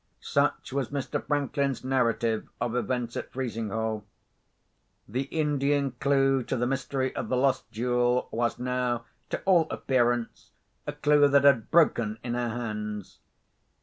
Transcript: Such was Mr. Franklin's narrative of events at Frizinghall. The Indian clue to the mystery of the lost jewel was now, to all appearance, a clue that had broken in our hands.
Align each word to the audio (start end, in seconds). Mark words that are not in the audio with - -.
Such 0.19 0.73
was 0.73 0.89
Mr. 0.89 1.23
Franklin's 1.23 1.83
narrative 1.83 2.49
of 2.59 2.75
events 2.75 3.15
at 3.15 3.31
Frizinghall. 3.31 4.03
The 5.07 5.25
Indian 5.25 5.91
clue 5.99 6.41
to 6.45 6.57
the 6.57 6.65
mystery 6.65 7.15
of 7.15 7.29
the 7.29 7.37
lost 7.37 7.69
jewel 7.69 8.27
was 8.31 8.57
now, 8.57 9.05
to 9.29 9.43
all 9.43 9.67
appearance, 9.69 10.49
a 10.87 10.93
clue 10.93 11.27
that 11.27 11.43
had 11.43 11.69
broken 11.69 12.17
in 12.23 12.35
our 12.35 12.49
hands. 12.49 13.19